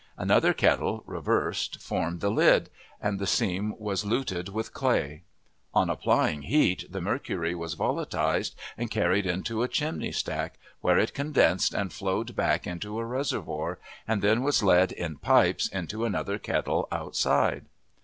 [0.17, 5.21] Another kettle, reversed, formed the lid, and the seam was luted with clay.
[5.75, 11.13] On applying heat, the mercury was volatilized and carried into a chimney stack, where it
[11.13, 13.77] condensed and flowed back into a reservoir,
[14.07, 17.67] and then was led in pipes into another kettle outside.